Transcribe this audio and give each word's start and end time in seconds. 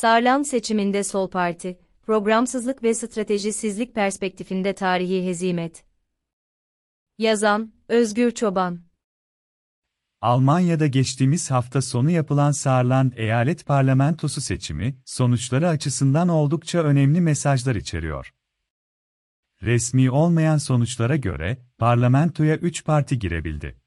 Sarlan 0.00 0.42
seçiminde 0.42 1.04
Sol 1.04 1.30
Parti, 1.30 1.78
programsızlık 2.02 2.82
ve 2.82 2.94
stratejisizlik 2.94 3.94
perspektifinde 3.94 4.74
tarihi 4.74 5.26
hezimet. 5.26 5.84
Yazan, 7.18 7.72
Özgür 7.88 8.30
Çoban 8.30 8.80
Almanya'da 10.20 10.86
geçtiğimiz 10.86 11.50
hafta 11.50 11.82
sonu 11.82 12.10
yapılan 12.10 12.50
Saarland 12.50 13.12
eyalet 13.16 13.66
parlamentosu 13.66 14.40
seçimi, 14.40 14.96
sonuçları 15.04 15.68
açısından 15.68 16.28
oldukça 16.28 16.82
önemli 16.82 17.20
mesajlar 17.20 17.74
içeriyor. 17.74 18.34
Resmi 19.62 20.10
olmayan 20.10 20.58
sonuçlara 20.58 21.16
göre, 21.16 21.58
parlamentoya 21.78 22.56
3 22.56 22.84
parti 22.84 23.18
girebildi. 23.18 23.79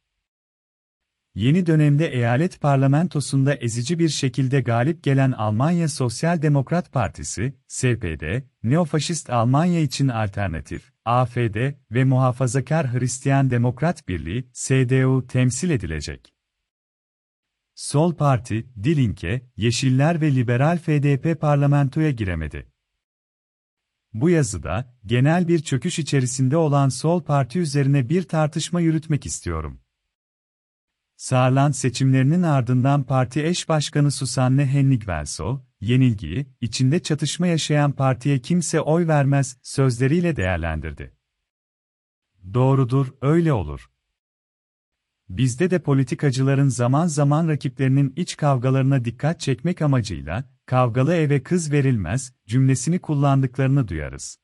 Yeni 1.35 1.65
dönemde 1.65 2.07
eyalet 2.07 2.61
parlamentosunda 2.61 3.55
ezici 3.55 3.99
bir 3.99 4.09
şekilde 4.09 4.61
galip 4.61 5.03
gelen 5.03 5.31
Almanya 5.31 5.89
Sosyal 5.89 6.41
Demokrat 6.41 6.91
Partisi, 6.91 7.53
SPD, 7.67 8.43
Neofaşist 8.63 9.29
Almanya 9.29 9.79
için 9.79 10.07
Alternatif, 10.07 10.91
AFD 11.05 11.73
ve 11.91 12.03
Muhafazakar 12.03 12.93
Hristiyan 12.93 13.49
Demokrat 13.49 14.07
Birliği, 14.07 14.47
CDU 14.53 15.27
temsil 15.27 15.69
edilecek. 15.69 16.33
Sol 17.75 18.15
Parti, 18.15 18.67
Dilinke, 18.83 19.41
Yeşiller 19.57 20.21
ve 20.21 20.35
Liberal 20.35 20.77
FDP 20.77 21.41
parlamentoya 21.41 22.11
giremedi. 22.11 22.67
Bu 24.13 24.29
yazıda, 24.29 24.97
genel 25.05 25.47
bir 25.47 25.59
çöküş 25.59 25.99
içerisinde 25.99 26.57
olan 26.57 26.89
Sol 26.89 27.23
Parti 27.23 27.59
üzerine 27.59 28.09
bir 28.09 28.23
tartışma 28.23 28.81
yürütmek 28.81 29.25
istiyorum. 29.25 29.82
Saarland 31.15 31.73
seçimlerinin 31.73 32.43
ardından 32.43 33.03
parti 33.03 33.45
eş 33.45 33.69
başkanı 33.69 34.11
Susanne 34.11 34.63
Hennig-Welsow, 34.63 35.61
yenilgiyi, 35.81 36.47
içinde 36.61 36.99
çatışma 36.99 37.47
yaşayan 37.47 37.91
partiye 37.91 38.39
kimse 38.39 38.81
oy 38.81 39.07
vermez, 39.07 39.57
sözleriyle 39.61 40.35
değerlendirdi. 40.35 41.15
Doğrudur, 42.53 43.07
öyle 43.21 43.53
olur. 43.53 43.89
Bizde 45.29 45.71
de 45.71 45.79
politikacıların 45.79 46.67
zaman 46.67 47.07
zaman 47.07 47.47
rakiplerinin 47.47 48.13
iç 48.15 48.37
kavgalarına 48.37 49.05
dikkat 49.05 49.39
çekmek 49.39 49.81
amacıyla, 49.81 50.49
kavgalı 50.65 51.15
eve 51.15 51.43
kız 51.43 51.71
verilmez, 51.71 52.33
cümlesini 52.47 52.99
kullandıklarını 52.99 53.87
duyarız. 53.87 54.42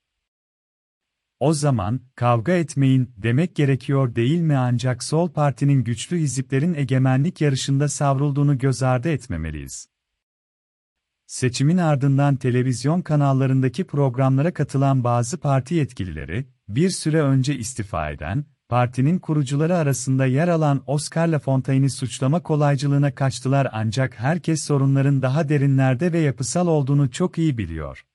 O 1.39 1.53
zaman, 1.53 2.01
kavga 2.15 2.51
etmeyin, 2.51 3.13
demek 3.17 3.55
gerekiyor 3.55 4.15
değil 4.15 4.39
mi 4.39 4.57
ancak 4.57 5.03
sol 5.03 5.29
partinin 5.29 5.83
güçlü 5.83 6.17
hiziplerin 6.17 6.73
egemenlik 6.73 7.41
yarışında 7.41 7.87
savrulduğunu 7.87 8.57
göz 8.57 8.83
ardı 8.83 9.09
etmemeliyiz. 9.09 9.89
Seçimin 11.25 11.77
ardından 11.77 12.35
televizyon 12.35 13.01
kanallarındaki 13.01 13.83
programlara 13.83 14.53
katılan 14.53 15.03
bazı 15.03 15.37
parti 15.37 15.75
yetkilileri, 15.75 16.45
bir 16.67 16.89
süre 16.89 17.21
önce 17.21 17.55
istifa 17.57 18.09
eden, 18.09 18.45
partinin 18.69 19.19
kurucuları 19.19 19.75
arasında 19.75 20.25
yer 20.25 20.47
alan 20.47 20.83
Oscar 20.87 21.27
Lafontaine'i 21.27 21.89
suçlama 21.89 22.43
kolaycılığına 22.43 23.15
kaçtılar 23.15 23.67
ancak 23.71 24.19
herkes 24.19 24.63
sorunların 24.63 25.21
daha 25.21 25.49
derinlerde 25.49 26.13
ve 26.13 26.19
yapısal 26.19 26.67
olduğunu 26.67 27.11
çok 27.11 27.37
iyi 27.37 27.57
biliyor. 27.57 28.05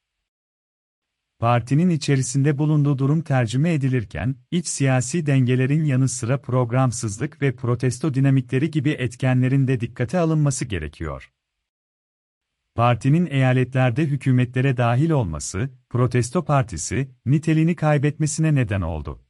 Partinin 1.45 1.91
içerisinde 1.91 2.59
bulunduğu 2.59 2.99
durum 2.99 3.23
tercüme 3.23 3.75
edilirken, 3.75 4.37
iç 4.51 4.67
siyasi 4.67 5.27
dengelerin 5.27 5.85
yanı 5.85 6.09
sıra 6.09 6.41
programsızlık 6.41 7.43
ve 7.43 7.57
protesto 7.57 8.15
dinamikleri 8.15 8.71
gibi 8.71 8.91
etkenlerin 8.91 9.69
de 9.69 9.81
dikkate 9.81 10.19
alınması 10.19 10.65
gerekiyor. 10.65 11.33
Partinin 12.75 13.27
eyaletlerde 13.27 14.05
hükümetlere 14.05 14.77
dahil 14.77 15.11
olması, 15.11 15.71
protesto 15.91 16.45
partisi, 16.45 17.11
niteliğini 17.27 17.77
kaybetmesine 17.77 18.55
neden 18.55 18.81
oldu. 18.81 19.23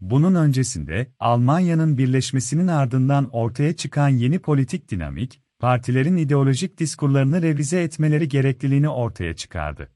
Bunun 0.00 0.34
öncesinde, 0.34 1.12
Almanya'nın 1.20 1.98
birleşmesinin 1.98 2.68
ardından 2.68 3.30
ortaya 3.30 3.76
çıkan 3.76 4.08
yeni 4.08 4.38
politik 4.38 4.90
dinamik, 4.90 5.42
partilerin 5.58 6.16
ideolojik 6.16 6.78
diskurlarını 6.78 7.42
revize 7.42 7.82
etmeleri 7.82 8.28
gerekliliğini 8.28 8.88
ortaya 8.88 9.36
çıkardı. 9.36 9.88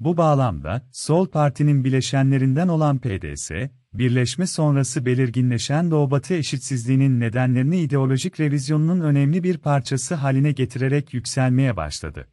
Bu 0.00 0.16
bağlamda, 0.16 0.88
Sol 0.92 1.26
Parti'nin 1.26 1.84
bileşenlerinden 1.84 2.68
olan 2.68 2.98
PDS, 2.98 3.50
birleşme 3.92 4.46
sonrası 4.46 5.06
belirginleşen 5.06 5.90
Doğu-Batı 5.90 6.34
eşitsizliğinin 6.34 7.20
nedenlerini 7.20 7.80
ideolojik 7.80 8.40
revizyonunun 8.40 9.00
önemli 9.00 9.42
bir 9.42 9.58
parçası 9.58 10.14
haline 10.14 10.52
getirerek 10.52 11.14
yükselmeye 11.14 11.76
başladı. 11.76 12.28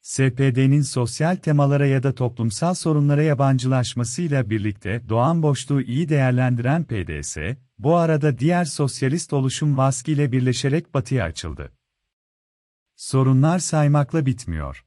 SPD'nin 0.00 0.82
sosyal 0.82 1.36
temalara 1.36 1.86
ya 1.86 2.02
da 2.02 2.14
toplumsal 2.14 2.74
sorunlara 2.74 3.22
yabancılaşmasıyla 3.22 4.50
birlikte 4.50 5.02
doğan 5.08 5.42
boşluğu 5.42 5.82
iyi 5.82 6.08
değerlendiren 6.08 6.84
PDS, 6.84 7.36
bu 7.78 7.96
arada 7.96 8.38
diğer 8.38 8.64
sosyalist 8.64 9.32
oluşum 9.32 9.76
Vaski 9.76 10.12
ile 10.12 10.32
birleşerek 10.32 10.94
batıya 10.94 11.24
açıldı. 11.24 11.72
Sorunlar 12.96 13.58
saymakla 13.58 14.26
bitmiyor. 14.26 14.84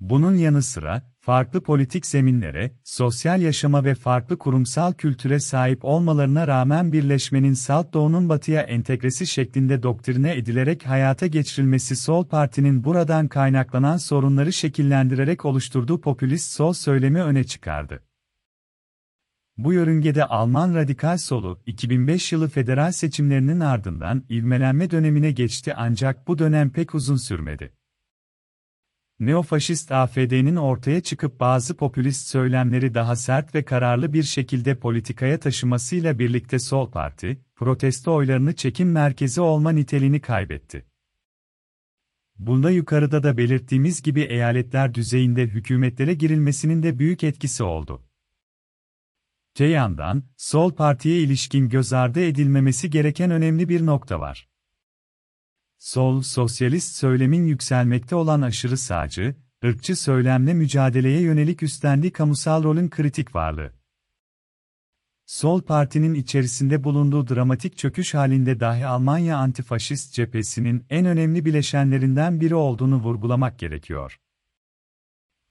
Bunun 0.00 0.34
yanı 0.34 0.62
sıra, 0.62 1.02
farklı 1.20 1.60
politik 1.60 2.06
zeminlere, 2.06 2.72
sosyal 2.84 3.40
yaşama 3.40 3.84
ve 3.84 3.94
farklı 3.94 4.38
kurumsal 4.38 4.92
kültüre 4.92 5.40
sahip 5.40 5.84
olmalarına 5.84 6.46
rağmen 6.46 6.92
birleşmenin 6.92 7.52
Salt 7.52 7.92
Doğu'nun 7.94 8.28
batıya 8.28 8.62
entegresi 8.62 9.26
şeklinde 9.26 9.82
doktrine 9.82 10.36
edilerek 10.36 10.86
hayata 10.86 11.26
geçirilmesi 11.26 11.96
Sol 11.96 12.24
Parti'nin 12.24 12.84
buradan 12.84 13.28
kaynaklanan 13.28 13.96
sorunları 13.96 14.52
şekillendirerek 14.52 15.44
oluşturduğu 15.44 16.00
popülist 16.00 16.50
sol 16.50 16.72
söylemi 16.72 17.22
öne 17.22 17.44
çıkardı. 17.44 18.02
Bu 19.58 19.72
yörüngede 19.72 20.24
Alman 20.24 20.74
radikal 20.74 21.18
solu, 21.18 21.62
2005 21.66 22.32
yılı 22.32 22.48
federal 22.48 22.92
seçimlerinin 22.92 23.60
ardından 23.60 24.24
ivmelenme 24.30 24.90
dönemine 24.90 25.30
geçti 25.30 25.74
ancak 25.76 26.28
bu 26.28 26.38
dönem 26.38 26.70
pek 26.70 26.94
uzun 26.94 27.16
sürmedi. 27.16 27.75
Neofaşist 29.20 29.92
AFD'nin 29.92 30.56
ortaya 30.56 31.00
çıkıp 31.00 31.40
bazı 31.40 31.76
popülist 31.76 32.28
söylemleri 32.28 32.94
daha 32.94 33.16
sert 33.16 33.54
ve 33.54 33.64
kararlı 33.64 34.12
bir 34.12 34.22
şekilde 34.22 34.78
politikaya 34.78 35.40
taşımasıyla 35.40 36.18
birlikte 36.18 36.58
Sol 36.58 36.90
Parti, 36.90 37.40
protesto 37.54 38.14
oylarını 38.14 38.54
çekim 38.54 38.92
merkezi 38.92 39.40
olma 39.40 39.70
niteliğini 39.70 40.20
kaybetti. 40.20 40.86
Bunda 42.38 42.70
yukarıda 42.70 43.22
da 43.22 43.36
belirttiğimiz 43.36 44.02
gibi 44.02 44.20
eyaletler 44.20 44.94
düzeyinde 44.94 45.42
hükümetlere 45.42 46.14
girilmesinin 46.14 46.82
de 46.82 46.98
büyük 46.98 47.24
etkisi 47.24 47.62
oldu. 47.62 48.02
Te 49.54 49.64
yandan, 49.64 50.22
Sol 50.36 50.72
Parti'ye 50.72 51.20
ilişkin 51.20 51.68
göz 51.68 51.92
ardı 51.92 52.20
edilmemesi 52.20 52.90
gereken 52.90 53.30
önemli 53.30 53.68
bir 53.68 53.86
nokta 53.86 54.20
var. 54.20 54.48
Sol, 55.86 56.22
sosyalist 56.22 56.96
söylemin 56.96 57.46
yükselmekte 57.46 58.16
olan 58.16 58.42
aşırı 58.42 58.76
sağcı, 58.76 59.34
ırkçı 59.64 59.96
söylemle 59.96 60.54
mücadeleye 60.54 61.20
yönelik 61.20 61.62
üstlendiği 61.62 62.12
kamusal 62.12 62.64
rolün 62.64 62.90
kritik 62.90 63.34
varlığı. 63.34 63.72
Sol 65.26 65.62
partinin 65.62 66.14
içerisinde 66.14 66.84
bulunduğu 66.84 67.28
dramatik 67.28 67.78
çöküş 67.78 68.14
halinde 68.14 68.60
dahi 68.60 68.86
Almanya 68.86 69.38
antifaşist 69.38 70.14
cephesinin 70.14 70.86
en 70.90 71.06
önemli 71.06 71.44
bileşenlerinden 71.44 72.40
biri 72.40 72.54
olduğunu 72.54 72.96
vurgulamak 72.96 73.58
gerekiyor. 73.58 74.20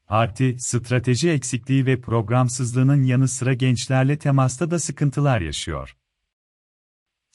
Parti, 0.07 0.55
strateji 0.59 1.29
eksikliği 1.29 1.85
ve 1.85 2.01
programsızlığının 2.01 3.03
yanı 3.03 3.27
sıra 3.27 3.53
gençlerle 3.53 4.17
temasta 4.17 4.71
da 4.71 4.79
sıkıntılar 4.79 5.41
yaşıyor. 5.41 5.97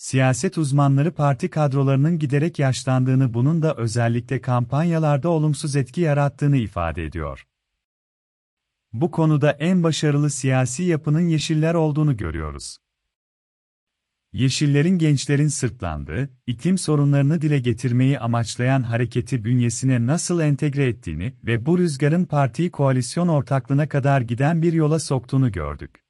Siyaset 0.01 0.59
uzmanları 0.59 1.15
parti 1.15 1.51
kadrolarının 1.51 2.19
giderek 2.19 2.59
yaşlandığını 2.59 3.35
bunun 3.35 3.63
da 3.63 3.77
özellikle 3.77 4.41
kampanyalarda 4.41 5.29
olumsuz 5.29 5.77
etki 5.77 6.01
yarattığını 6.01 6.57
ifade 6.57 7.05
ediyor. 7.05 7.47
Bu 8.93 9.11
konuda 9.11 9.51
en 9.51 9.83
başarılı 9.83 10.31
siyasi 10.31 10.83
yapının 10.83 11.21
Yeşiller 11.21 11.75
olduğunu 11.75 12.17
görüyoruz. 12.17 12.79
Yeşillerin 14.33 14.99
gençlerin 14.99 15.49
sırtlandığı, 15.49 16.31
iklim 16.47 16.79
sorunlarını 16.79 17.43
dile 17.43 17.59
getirmeyi 17.59 18.19
amaçlayan 18.19 18.83
hareketi 18.83 19.45
bünyesine 19.45 20.07
nasıl 20.07 20.41
entegre 20.41 20.87
ettiğini 20.87 21.35
ve 21.45 21.67
bu 21.67 21.79
rüzgarın 21.79 22.25
partiyi 22.25 22.71
koalisyon 22.71 23.29
ortaklığına 23.29 23.89
kadar 23.89 24.21
giden 24.21 24.63
bir 24.63 24.73
yola 24.73 24.99
soktuğunu 24.99 25.53
gördük. 25.53 26.10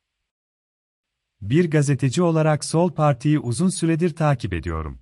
Bir 1.43 1.71
gazeteci 1.71 2.23
olarak 2.23 2.65
Sol 2.65 2.93
Parti'yi 2.93 3.39
uzun 3.39 3.69
süredir 3.69 4.17
takip 4.17 4.53
ediyorum. 4.53 4.99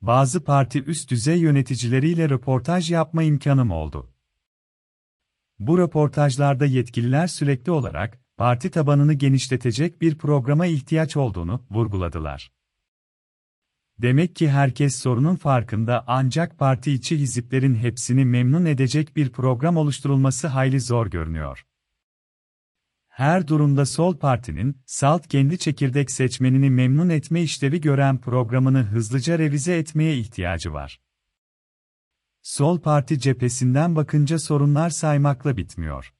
Bazı 0.00 0.44
parti 0.44 0.84
üst 0.84 1.10
düzey 1.10 1.38
yöneticileriyle 1.38 2.28
röportaj 2.28 2.90
yapma 2.90 3.22
imkanım 3.22 3.70
oldu. 3.70 4.10
Bu 5.58 5.78
röportajlarda 5.78 6.66
yetkililer 6.66 7.26
sürekli 7.26 7.72
olarak 7.72 8.20
parti 8.36 8.70
tabanını 8.70 9.12
genişletecek 9.12 10.00
bir 10.00 10.18
programa 10.18 10.66
ihtiyaç 10.66 11.16
olduğunu 11.16 11.64
vurguladılar. 11.70 12.52
demek 13.98 14.36
ki 14.36 14.50
herkes 14.50 14.96
sorunun 14.96 15.36
farkında 15.36 16.04
ancak 16.06 16.58
parti 16.58 16.92
içi 16.92 17.18
hiziplerin 17.18 17.74
hepsini 17.74 18.24
memnun 18.24 18.64
edecek 18.64 19.16
bir 19.16 19.32
program 19.32 19.76
oluşturulması 19.76 20.46
hayli 20.48 20.80
zor 20.80 21.06
görünüyor. 21.06 21.66
Her 23.14 23.48
durumda 23.48 23.86
sol 23.86 24.16
partinin, 24.16 24.76
salt 24.86 25.28
kendi 25.28 25.58
çekirdek 25.58 26.10
seçmenini 26.10 26.70
memnun 26.70 27.08
etme 27.08 27.42
işlevi 27.42 27.80
gören 27.80 28.20
programını 28.20 28.82
hızlıca 28.82 29.38
revize 29.38 29.76
etmeye 29.76 30.18
ihtiyacı 30.18 30.72
var. 30.72 31.00
Sol 32.42 32.80
parti 32.80 33.18
cephesinden 33.18 33.96
bakınca 33.96 34.38
sorunlar 34.38 34.90
saymakla 34.90 35.56
bitmiyor. 35.56 36.14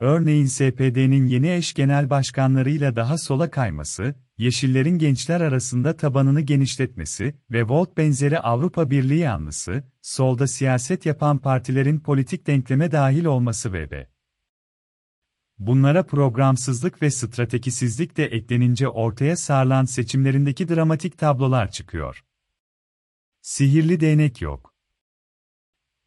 Örneğin 0.00 0.46
SPD'nin 0.46 1.26
yeni 1.26 1.50
eş 1.50 1.74
genel 1.74 2.10
başkanlarıyla 2.10 2.96
daha 2.96 3.18
sola 3.18 3.50
kayması, 3.50 4.14
Yeşillerin 4.38 4.98
gençler 4.98 5.40
arasında 5.40 5.96
tabanını 5.96 6.40
genişletmesi 6.40 7.34
ve 7.50 7.62
Volt 7.62 7.96
benzeri 7.96 8.38
Avrupa 8.38 8.90
Birliği 8.90 9.18
yanlısı, 9.18 9.84
solda 10.02 10.46
siyaset 10.46 11.06
yapan 11.06 11.38
partilerin 11.38 12.00
politik 12.00 12.46
denkleme 12.46 12.92
dahil 12.92 13.24
olması 13.24 13.72
ve. 13.72 14.08
Bunlara 15.58 16.06
programsızlık 16.06 17.02
ve 17.02 17.10
stratejisizlik 17.10 18.16
de 18.16 18.24
eklenince 18.24 18.88
ortaya 18.88 19.36
sarılan 19.36 19.84
seçimlerindeki 19.84 20.68
dramatik 20.68 21.18
tablolar 21.18 21.70
çıkıyor. 21.70 22.24
Sihirli 23.40 24.00
değnek 24.00 24.42
yok. 24.42 24.74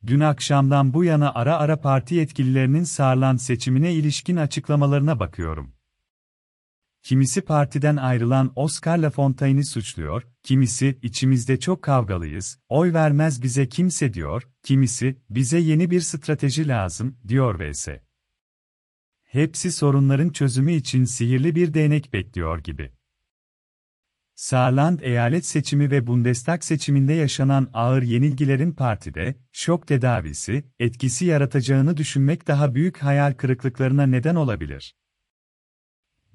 Dün 0.07 0.19
akşamdan 0.19 0.93
bu 0.93 1.03
yana 1.03 1.33
ara 1.33 1.57
ara 1.57 1.81
parti 1.81 2.15
yetkililerinin 2.15 2.83
sarılan 2.83 3.37
seçimine 3.37 3.93
ilişkin 3.93 4.35
açıklamalarına 4.35 5.19
bakıyorum. 5.19 5.73
Kimisi 7.03 7.41
partiden 7.41 7.97
ayrılan 7.97 8.51
Oscar 8.55 8.97
Lafontaine'i 8.97 9.65
suçluyor, 9.65 10.27
kimisi 10.43 10.99
içimizde 11.01 11.59
çok 11.59 11.81
kavgalıyız, 11.81 12.59
oy 12.69 12.93
vermez 12.93 13.43
bize 13.43 13.69
kimse 13.69 14.13
diyor, 14.13 14.47
kimisi 14.63 15.21
bize 15.29 15.57
yeni 15.57 15.91
bir 15.91 16.01
strateji 16.01 16.67
lazım 16.67 17.17
diyor 17.27 17.59
vs. 17.59 17.87
Hepsi 19.31 19.71
sorunların 19.71 20.29
çözümü 20.29 20.71
için 20.71 21.03
sihirli 21.03 21.55
bir 21.55 21.73
değnek 21.73 22.13
bekliyor 22.13 22.59
gibi. 22.59 22.91
Saarland 24.35 24.99
eyalet 24.99 25.45
seçimi 25.45 25.91
ve 25.91 26.07
Bundestag 26.07 26.63
seçiminde 26.63 27.13
yaşanan 27.13 27.69
ağır 27.73 28.01
yenilgilerin 28.01 28.71
partide, 28.71 29.35
şok 29.51 29.87
tedavisi, 29.87 30.63
etkisi 30.79 31.25
yaratacağını 31.25 31.97
düşünmek 31.97 32.47
daha 32.47 32.75
büyük 32.75 32.97
hayal 32.97 33.33
kırıklıklarına 33.33 34.05
neden 34.05 34.35
olabilir. 34.35 34.95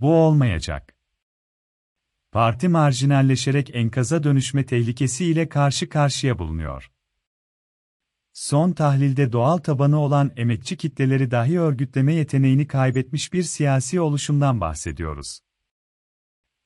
Bu 0.01 0.15
olmayacak. 0.15 0.97
Parti 2.33 2.69
marjinalleşerek 2.69 3.71
enkaza 3.75 4.23
dönüşme 4.23 4.67
tehlikesi 4.67 5.25
ile 5.25 5.49
karşı 5.49 5.89
karşıya 5.89 6.39
bulunuyor. 6.39 6.91
Son 8.37 8.73
tahlilde 8.73 9.33
doğal 9.33 9.59
tabanı 9.59 9.99
olan 9.99 10.33
emekçi 10.37 10.77
kitleleri 10.77 11.31
dahi 11.31 11.61
örgütleme 11.61 12.15
yeteneğini 12.15 12.67
kaybetmiş 12.67 13.33
bir 13.33 13.43
siyasi 13.43 14.01
oluşumdan 14.01 14.61
bahsediyoruz. 14.61 15.41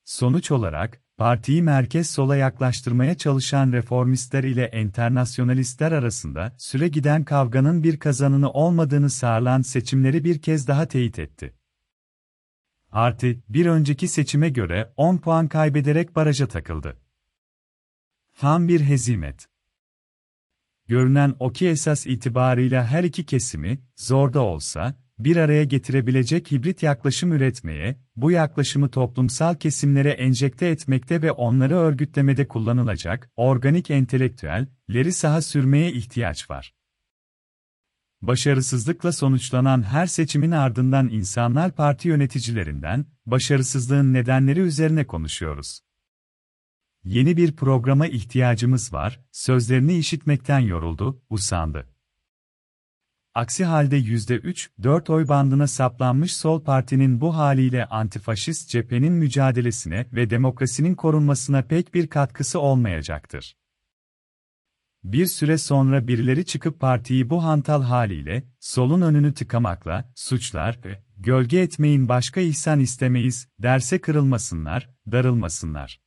Sonuç 0.04 0.50
olarak, 0.50 1.02
partiyi 1.16 1.62
merkez 1.62 2.10
sola 2.10 2.36
yaklaştırmaya 2.36 3.16
çalışan 3.16 3.72
reformistler 3.72 4.44
ile 4.44 4.64
enternasyonalistler 4.64 5.92
arasında 5.92 6.54
süre 6.58 6.88
giden 6.88 7.24
kavganın 7.24 7.82
bir 7.82 7.98
kazanını 7.98 8.50
olmadığını 8.50 9.10
sağlayan 9.10 9.62
seçimleri 9.62 10.24
bir 10.24 10.42
kez 10.42 10.68
daha 10.68 10.88
teyit 10.88 11.18
etti. 11.18 11.54
Artı, 12.92 13.36
bir 13.48 13.66
önceki 13.66 14.08
seçime 14.08 14.48
göre 14.48 14.92
10 14.96 15.18
puan 15.18 15.48
kaybederek 15.48 16.16
baraja 16.16 16.48
takıldı. 16.48 16.96
Tam 18.38 18.68
bir 18.68 18.80
hezimet. 18.80 19.50
Görünen 20.90 21.34
o 21.38 21.52
ki 21.52 21.68
esas 21.68 22.06
itibarıyla 22.06 22.86
her 22.86 23.04
iki 23.04 23.26
kesimi, 23.26 23.78
zor 23.96 24.32
da 24.32 24.40
olsa, 24.40 24.94
bir 25.18 25.36
araya 25.36 25.64
getirebilecek 25.64 26.52
hibrit 26.52 26.82
yaklaşım 26.82 27.32
üretmeye, 27.32 27.96
bu 28.16 28.30
yaklaşımı 28.30 28.90
toplumsal 28.90 29.54
kesimlere 29.54 30.10
enjekte 30.10 30.66
etmekte 30.66 31.22
ve 31.22 31.32
onları 31.32 31.76
örgütlemede 31.76 32.48
kullanılacak, 32.48 33.30
organik 33.36 33.90
entelektüelleri 33.90 35.12
saha 35.12 35.42
sürmeye 35.42 35.92
ihtiyaç 35.92 36.50
var. 36.50 36.74
Başarısızlıkla 38.22 39.12
sonuçlanan 39.12 39.82
her 39.82 40.06
seçimin 40.06 40.50
ardından 40.50 41.08
insanlar 41.08 41.72
parti 41.72 42.08
yöneticilerinden, 42.08 43.06
başarısızlığın 43.26 44.12
nedenleri 44.12 44.60
üzerine 44.60 45.06
konuşuyoruz. 45.06 45.80
Yeni 47.04 47.36
bir 47.36 47.56
programa 47.56 48.06
ihtiyacımız 48.06 48.92
var, 48.92 49.20
sözlerini 49.32 49.98
işitmekten 49.98 50.58
yoruldu, 50.58 51.22
usandı. 51.30 51.86
Aksi 53.34 53.64
halde 53.64 53.98
%3-4 53.98 55.12
oy 55.12 55.28
bandına 55.28 55.66
saplanmış 55.66 56.36
sol 56.36 56.64
partinin 56.64 57.20
bu 57.20 57.36
haliyle 57.36 57.86
antifaşist 57.86 58.68
cephenin 58.68 59.12
mücadelesine 59.12 60.06
ve 60.12 60.30
demokrasinin 60.30 60.94
korunmasına 60.94 61.62
pek 61.62 61.94
bir 61.94 62.06
katkısı 62.06 62.60
olmayacaktır. 62.60 63.56
Bir 65.04 65.26
süre 65.26 65.58
sonra 65.58 66.08
birileri 66.08 66.44
çıkıp 66.44 66.80
partiyi 66.80 67.30
bu 67.30 67.44
hantal 67.44 67.82
haliyle, 67.82 68.44
solun 68.58 69.00
önünü 69.00 69.34
tıkamakla, 69.34 70.12
suçlar 70.14 70.78
ve 70.84 71.02
gölge 71.16 71.60
etmeyin 71.60 72.08
başka 72.08 72.40
ihsan 72.40 72.80
istemeyiz, 72.80 73.48
derse 73.58 74.00
kırılmasınlar, 74.00 74.90
darılmasınlar. 75.12 76.00